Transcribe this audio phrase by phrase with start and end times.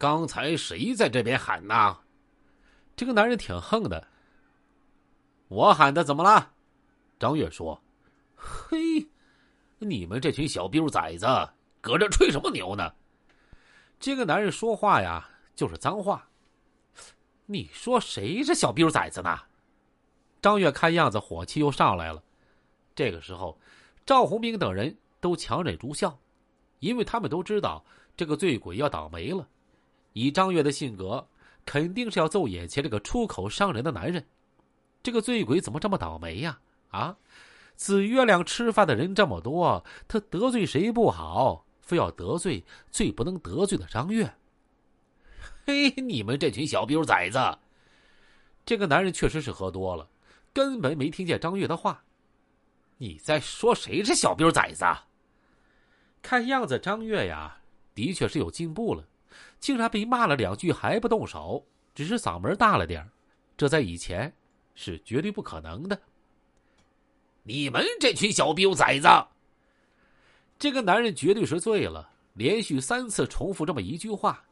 [0.00, 1.98] 刚才谁在这边喊呢？
[2.96, 4.08] 这个男人挺横的。
[5.48, 6.54] 我喊的，怎么了？
[7.18, 7.78] 张月说
[8.34, 9.06] ：“嘿，
[9.78, 11.26] 你们这群小逼崽子，
[11.82, 12.94] 搁这吹什么牛呢？”
[14.00, 16.26] 这个男人说话呀，就是脏话。
[17.44, 19.38] 你说谁是小逼崽子呢？
[20.40, 22.22] 张月看样子火气又上来了。
[22.94, 23.60] 这个时候，
[24.06, 26.18] 赵红兵等人都强忍住笑，
[26.78, 27.84] 因为他们都知道
[28.16, 29.46] 这个醉鬼要倒霉了。
[30.12, 31.26] 以张月的性格，
[31.64, 34.24] 肯定是要揍眼前这个出口伤人的男人。
[35.02, 36.58] 这个醉鬼怎么这么倒霉呀？
[36.90, 37.16] 啊，
[37.76, 44.34] 紫月亮吃饭的人这么多，他得罪谁不好，非要得罪最不能得罪的张月。
[45.66, 47.38] 嘿，你们这群小逼崽子！
[48.66, 50.08] 这个男人确实是喝多了，
[50.52, 52.04] 根本没听见张月的话。
[52.98, 54.84] 你在说谁是小逼崽子？
[56.20, 57.60] 看样子张月呀，
[57.94, 59.04] 的确是有进步了，
[59.60, 61.64] 竟然被骂了两句还不动手，
[61.94, 63.08] 只是嗓门大了点
[63.56, 64.32] 这在以前
[64.74, 66.00] 是绝对不可能的。
[67.42, 69.08] 你们这群小逼崽子！
[70.58, 74.42] 这个男人绝对是醉了，连续三次重复这么一句话，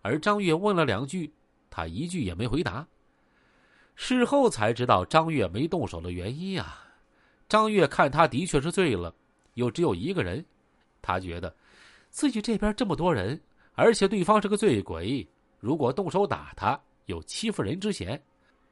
[0.00, 1.32] 而张月问了两句，
[1.70, 2.86] 他一句也没回答。
[3.94, 6.84] 事后才知道张月没动手的原因啊。
[7.48, 9.14] 张月看他的确是醉了，
[9.54, 10.44] 又只有一个人，
[11.00, 11.54] 他觉得
[12.10, 13.40] 自己这边这么多人，
[13.74, 15.26] 而且对方是个醉鬼，
[15.58, 18.22] 如果动手打他，有欺负人之嫌，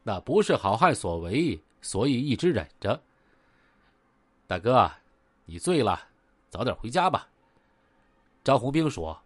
[0.02, 3.00] 那不是好汉所为，所以一直忍着。
[4.46, 4.90] 大哥，
[5.44, 6.00] 你醉了，
[6.48, 7.28] 早点回家吧。
[8.42, 9.20] 张红兵说：“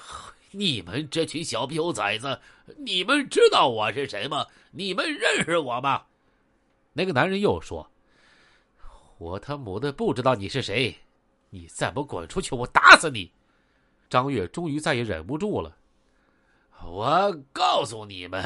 [0.50, 2.40] 你们这群小屁崽子，
[2.76, 4.46] 你们知道我是谁吗？
[4.70, 6.04] 你们认识我吗？”
[6.92, 7.88] 那个男人又说。
[9.18, 10.96] 我他母的不知道你是谁！
[11.50, 13.30] 你再不滚出去，我打死你！
[14.08, 15.76] 张月终于再也忍不住了。
[16.84, 18.44] 我告诉你们，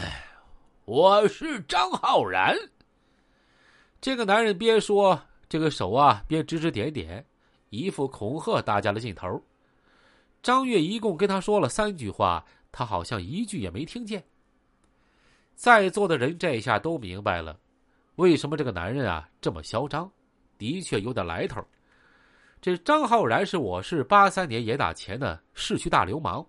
[0.85, 2.57] 我是张浩然。
[4.01, 7.25] 这个男人边说，这个手啊边指指点点，
[7.70, 9.41] 一副恐吓大家的劲头。
[10.42, 14.25] 张月一共跟他说了三句话，他好像一句也没听见。
[15.55, 17.57] 在座的人这下都明白了，
[18.17, 20.11] 为什么这个男人啊这么嚣张。
[20.59, 21.65] 的确有点来头。
[22.62, 26.46] 这张浩然是我市八三年严打前的市区大流氓。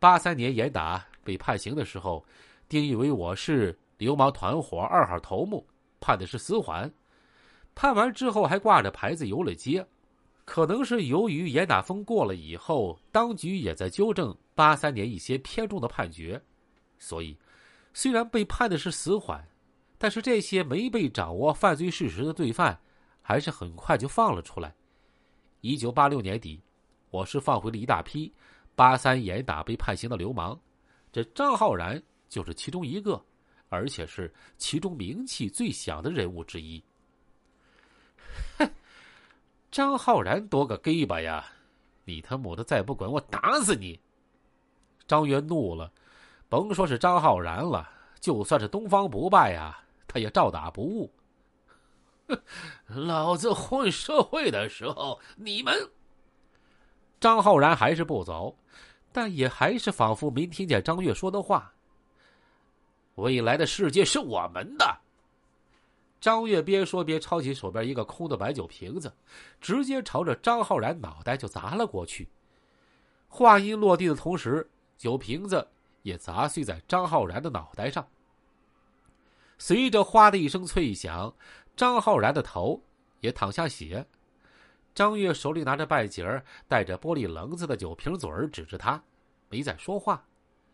[0.00, 2.26] 八三年严打被判刑的时候，
[2.68, 5.64] 定义为我市流氓团伙二号头目，
[6.00, 6.92] 判的是死缓。
[7.76, 9.86] 判完之后还挂着牌子游了街。
[10.44, 16.42] 可能是由于严打风过了以后，当局也在纠正八三年一些偏重的判决，
[16.98, 17.38] 所以
[17.94, 19.46] 虽然被判的是死缓，
[19.96, 22.76] 但是这些没被掌握犯罪事实的罪犯。
[23.22, 24.74] 还是很快就放了出来。
[25.60, 26.60] 一九八六年底，
[27.10, 28.32] 我市放回了一大批
[28.74, 30.58] 八三严打被判刑的流氓，
[31.12, 33.22] 这张浩然就是其中一个，
[33.68, 36.82] 而且是其中名气最响的人物之一。
[38.58, 38.70] 哼，
[39.70, 41.44] 张浩然多个 gay 吧呀！
[42.04, 44.00] 你他母的再不滚，我打死你！
[45.06, 45.92] 张元怒了，
[46.48, 47.88] 甭说是张浩然了，
[48.18, 49.78] 就算是东方不败呀，
[50.08, 51.12] 他也照打不误。
[52.86, 55.74] 老子混社会的时候，你们
[57.18, 58.56] 张浩然还是不走，
[59.12, 61.72] 但也还是仿佛没听见张月说的话。
[63.16, 64.98] 未来的世界是我们的。
[66.20, 69.12] 张月边说边抄起手边一个空的白酒瓶子，
[69.60, 72.28] 直接朝着张浩然脑袋就砸了过去。
[73.28, 74.68] 话音落地的同时，
[74.98, 75.66] 酒瓶子
[76.02, 78.06] 也砸碎在张浩然的脑袋上。
[79.58, 81.32] 随着“哗”的一声脆响。
[81.80, 82.78] 张浩然的头
[83.20, 84.06] 也淌下血，
[84.94, 86.22] 张月手里拿着半截
[86.68, 89.02] 带着玻璃棱子的酒瓶嘴儿，指着他，
[89.48, 90.22] 没再说话。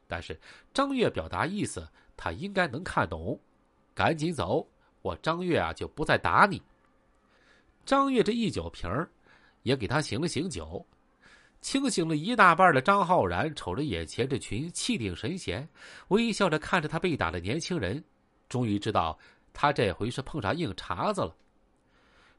[0.08, 0.36] 但是
[0.74, 3.38] 张月表达意思，他应该能看懂。
[3.94, 4.68] 赶紧走，
[5.00, 6.60] 我张月啊就不再打你。
[7.84, 9.08] 张月这一酒瓶儿，
[9.62, 10.84] 也给他醒了醒酒。
[11.60, 15.68] 清醒了一大半的张浩然瞅着眼前这群气定神闲、
[16.09, 18.02] 微笑着看着他被打的年轻人，
[18.48, 19.16] 终于知道。
[19.58, 21.34] 他这回是碰上硬茬子了。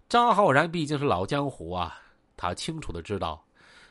[0.07, 1.99] 张浩然毕竟是老江湖啊，
[2.37, 3.43] 他清楚的知道，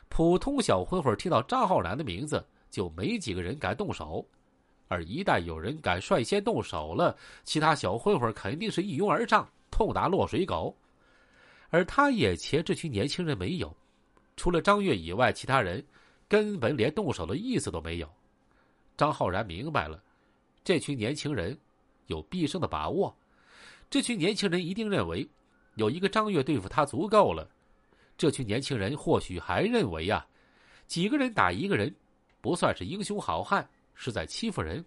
[0.07, 4.25] 普通小混混听到张浩然的名字，就没几个人敢动手；
[4.87, 10.73] 而一旦有人敢率先动手了，其他小混混肯定是一拥而上，痛打落水狗。
[11.69, 13.75] 而他眼前这群年轻人没有，
[14.37, 15.85] 除了张月以外，其他人
[16.29, 18.09] 根本连动手的意思都没有。
[18.95, 20.01] 张浩然明白了，
[20.63, 21.59] 这群年轻人。
[22.07, 23.15] 有必胜的把握，
[23.89, 25.27] 这群年轻人一定认为
[25.75, 27.47] 有一个张月对付他足够了。
[28.17, 30.25] 这群年轻人或许还认为啊，
[30.87, 31.93] 几个人打一个人
[32.41, 34.83] 不算是英雄好汉，是在欺负人。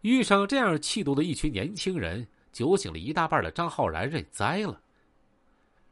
[0.00, 4.80] 遇上这样气度的一群年轻人，酒醒了一大半的张浩然认栽了。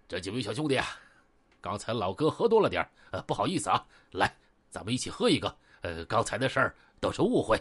[0.09, 0.87] 这几位小兄弟啊，
[1.61, 4.33] 刚才老哥喝多了点呃，不好意思啊，来，
[4.71, 5.57] 咱们一起喝一个。
[5.83, 7.61] 呃，刚才的事儿都是误会。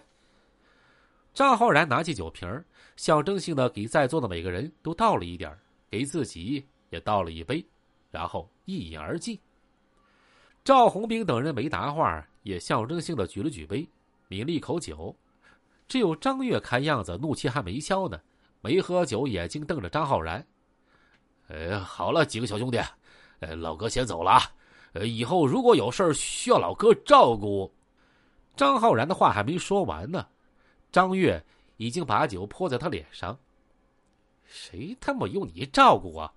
[1.36, 2.64] 张浩然拿起酒瓶
[2.96, 5.54] 象征性的给在座的每个人都倒了一点
[5.90, 7.64] 给自己也倒了一杯，
[8.10, 9.38] 然后一饮而尽。
[10.64, 13.86] 赵红兵等人没答话，也象征性的举了举杯，
[14.30, 15.14] 抿了一口酒。
[15.90, 18.18] 只有张月看样子怒气还没消呢，
[18.62, 20.44] 没喝酒，眼睛瞪着张浩然。
[21.50, 22.80] 呃，好了，几个小兄弟，
[23.42, 24.42] 呃，老哥先走了啊。
[24.94, 27.70] 呃，以后如果有事需要老哥照顾，
[28.56, 30.26] 张浩然的话还没说完呢，
[30.95, 31.44] 张月
[31.75, 33.38] 已经把酒泼在他脸上。
[34.45, 36.33] 谁他妈用你照顾啊？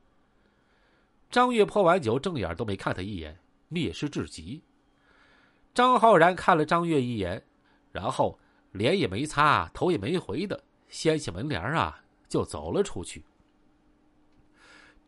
[1.30, 3.38] 张月泼完酒，正眼都没看他一眼，
[3.70, 4.60] 蔑视至极。
[5.72, 7.40] 张浩然看了张月一眼，
[7.92, 8.36] 然后。
[8.72, 13.24] 脸也没擦，头也没回的掀起门帘啊，就走了出去。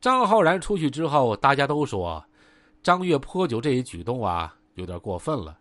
[0.00, 2.24] 张浩然出去之后，大家都说
[2.82, 5.58] 张月泼酒这一举动啊，有点过分了。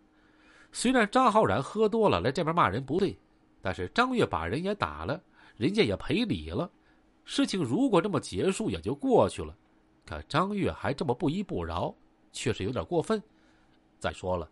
[0.72, 3.18] 虽然张浩然喝多了来这边骂人不对，
[3.62, 5.22] 但是张月把人也打了，
[5.58, 6.70] 人家也赔礼了。
[7.26, 9.56] 事情如果这么结束也就过去了，
[10.06, 11.96] 可张月还这么不依不饶，
[12.32, 13.22] 确实有点过分。
[14.00, 14.50] 再说了，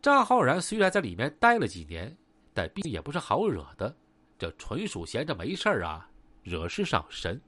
[0.00, 2.16] 张浩然虽然在里面待了几年。
[2.52, 3.94] 但毕竟也不是好惹的，
[4.36, 6.10] 这纯属闲着没事啊，
[6.42, 7.40] 惹事上身。